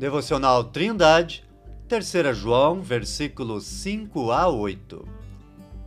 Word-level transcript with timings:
Devocional 0.00 0.64
Trindade, 0.64 1.44
3 1.86 2.34
João, 2.34 2.80
versículos 2.80 3.64
5 3.66 4.30
a 4.32 4.48
8. 4.48 5.06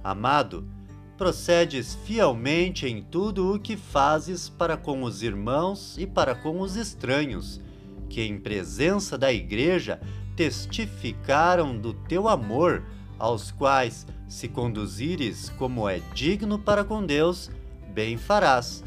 Amado, 0.03 0.69
procedes 1.17 1.95
fielmente 2.05 2.85
em 2.85 3.01
tudo 3.01 3.55
o 3.55 3.59
que 3.59 3.75
fazes 3.75 4.47
para 4.49 4.77
com 4.77 5.01
os 5.01 5.23
irmãos 5.23 5.97
e 5.97 6.05
para 6.05 6.35
com 6.35 6.59
os 6.59 6.75
estranhos, 6.75 7.59
que 8.07 8.21
em 8.21 8.37
presença 8.37 9.17
da 9.17 9.33
igreja 9.33 9.99
testificaram 10.35 11.75
do 11.75 11.91
teu 11.91 12.27
amor, 12.27 12.83
aos 13.17 13.49
quais, 13.49 14.05
se 14.27 14.47
conduzires 14.47 15.49
como 15.57 15.89
é 15.89 15.99
digno 16.13 16.59
para 16.59 16.83
com 16.83 17.03
Deus, 17.03 17.49
bem 17.91 18.15
farás, 18.15 18.83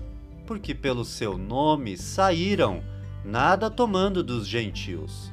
porque 0.46 0.72
pelo 0.72 1.04
seu 1.04 1.36
nome 1.36 1.96
saíram, 1.96 2.80
nada 3.26 3.68
tomando 3.68 4.22
dos 4.22 4.46
gentios. 4.46 5.32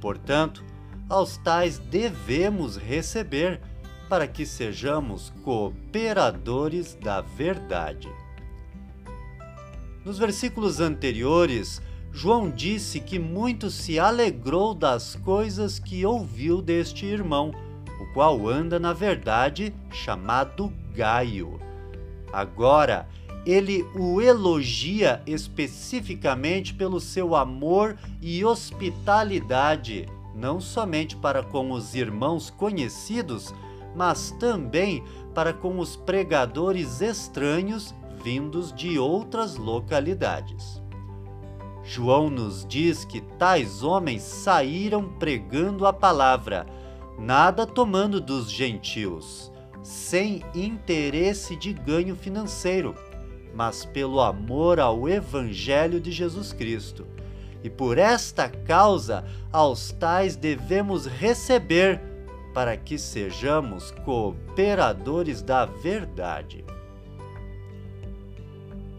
Portanto, 0.00 0.64
aos 1.08 1.36
tais 1.36 1.78
devemos 1.78 2.76
receber, 2.76 3.60
para 4.08 4.26
que 4.26 4.44
sejamos 4.44 5.32
cooperadores 5.42 6.94
da 6.94 7.20
verdade. 7.20 8.08
Nos 10.04 10.18
versículos 10.18 10.80
anteriores, 10.80 11.80
João 12.12 12.50
disse 12.50 13.00
que 13.00 13.18
muito 13.18 13.70
se 13.70 13.98
alegrou 13.98 14.74
das 14.74 15.16
coisas 15.16 15.78
que 15.78 16.04
ouviu 16.04 16.60
deste 16.62 17.06
irmão, 17.06 17.50
o 18.00 18.12
qual 18.12 18.46
anda 18.46 18.78
na 18.78 18.92
verdade 18.92 19.74
chamado 19.90 20.72
Gaio. 20.94 21.58
Agora, 22.32 23.08
ele 23.46 23.86
o 23.94 24.20
elogia 24.20 25.22
especificamente 25.26 26.72
pelo 26.74 27.00
seu 27.00 27.34
amor 27.34 27.96
e 28.20 28.44
hospitalidade, 28.44 30.06
não 30.34 30.60
somente 30.60 31.14
para 31.16 31.42
com 31.42 31.70
os 31.70 31.94
irmãos 31.94 32.50
conhecidos, 32.50 33.54
mas 33.94 34.30
também 34.32 35.04
para 35.34 35.52
com 35.52 35.78
os 35.78 35.96
pregadores 35.96 37.00
estranhos 37.00 37.94
vindos 38.22 38.72
de 38.72 38.98
outras 38.98 39.56
localidades. 39.56 40.82
João 41.82 42.30
nos 42.30 42.64
diz 42.64 43.04
que 43.04 43.20
tais 43.20 43.82
homens 43.82 44.22
saíram 44.22 45.06
pregando 45.18 45.86
a 45.86 45.92
palavra, 45.92 46.66
nada 47.18 47.66
tomando 47.66 48.22
dos 48.22 48.50
gentios, 48.50 49.52
sem 49.82 50.42
interesse 50.54 51.54
de 51.54 51.74
ganho 51.74 52.16
financeiro, 52.16 52.94
mas 53.54 53.84
pelo 53.84 54.20
amor 54.20 54.80
ao 54.80 55.08
Evangelho 55.08 56.00
de 56.00 56.10
Jesus 56.10 56.52
Cristo. 56.52 57.06
E 57.62 57.70
por 57.70 57.96
esta 57.96 58.48
causa, 58.48 59.24
aos 59.52 59.92
tais 59.92 60.36
devemos 60.36 61.06
receber, 61.06 62.00
para 62.52 62.76
que 62.76 62.96
sejamos 62.98 63.90
cooperadores 64.04 65.42
da 65.42 65.64
verdade. 65.64 66.64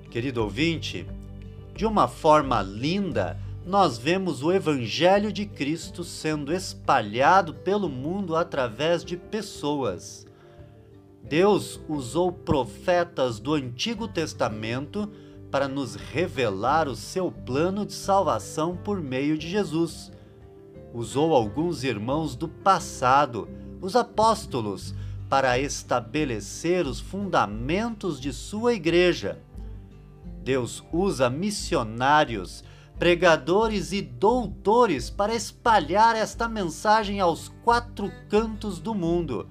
Querido 0.09 0.43
ouvinte, 0.43 1.07
de 1.75 1.85
uma 1.85 2.07
forma 2.07 2.61
linda, 2.61 3.39
nós 3.65 3.97
vemos 3.97 4.43
o 4.43 4.51
Evangelho 4.51 5.31
de 5.31 5.45
Cristo 5.45 6.03
sendo 6.03 6.53
espalhado 6.53 7.53
pelo 7.53 7.89
mundo 7.89 8.35
através 8.35 9.03
de 9.03 9.17
pessoas. 9.17 10.25
Deus 11.27 11.79
usou 11.89 12.31
profetas 12.31 13.39
do 13.39 13.53
Antigo 13.53 14.07
Testamento 14.07 15.11
para 15.49 15.67
nos 15.67 15.95
revelar 15.95 16.87
o 16.87 16.95
seu 16.95 17.31
plano 17.31 17.85
de 17.85 17.93
salvação 17.93 18.77
por 18.77 19.01
meio 19.01 19.37
de 19.37 19.49
Jesus. 19.49 20.11
Usou 20.93 21.33
alguns 21.33 21.83
irmãos 21.83 22.35
do 22.35 22.47
passado, 22.47 23.49
os 23.81 23.95
apóstolos, 23.95 24.93
para 25.27 25.57
estabelecer 25.57 26.85
os 26.85 26.99
fundamentos 26.99 28.21
de 28.21 28.31
sua 28.31 28.73
igreja. 28.73 29.41
Deus 30.43 30.83
usa 30.93 31.29
missionários 31.29 32.63
pregadores 32.97 33.91
e 33.91 34.01
doutores 34.01 35.09
para 35.09 35.35
espalhar 35.35 36.15
esta 36.15 36.47
mensagem 36.47 37.19
aos 37.19 37.49
quatro 37.63 38.11
cantos 38.29 38.79
do 38.79 38.93
mundo. 38.93 39.47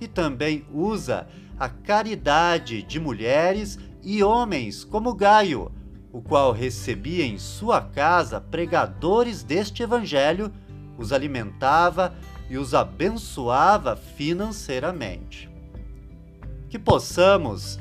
E 0.00 0.08
também 0.08 0.64
usa 0.72 1.28
a 1.58 1.68
caridade 1.68 2.82
de 2.82 2.98
mulheres 2.98 3.78
e 4.02 4.22
homens 4.22 4.82
como 4.82 5.14
Gaio, 5.14 5.70
o 6.12 6.22
qual 6.22 6.52
recebia 6.52 7.24
em 7.24 7.38
sua 7.38 7.80
casa 7.80 8.40
pregadores 8.40 9.42
deste 9.42 9.82
evangelho, 9.82 10.52
os 10.98 11.12
alimentava 11.12 12.14
e 12.48 12.56
os 12.56 12.74
abençoava 12.74 13.94
financeiramente. 13.94 15.48
Que 16.68 16.78
possamos, 16.78 17.78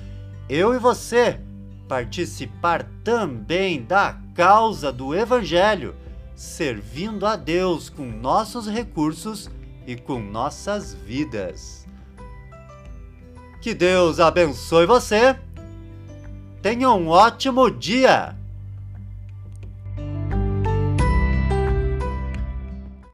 eu 0.48 0.74
e 0.76 0.78
você, 0.78 1.40
participar 1.88 2.88
também 3.04 3.84
da 3.84 4.20
causa 4.36 4.92
do 4.92 5.16
Evangelho, 5.16 5.96
servindo 6.36 7.26
a 7.26 7.36
Deus 7.36 7.90
com 7.90 8.06
nossos 8.06 8.68
recursos 8.68 9.50
e 9.88 9.96
com 9.96 10.20
nossas 10.20 10.94
vidas. 10.94 11.89
Que 13.62 13.74
Deus 13.74 14.20
abençoe 14.20 14.86
você. 14.86 15.36
Tenha 16.62 16.90
um 16.92 17.10
ótimo 17.10 17.70
dia! 17.70 18.36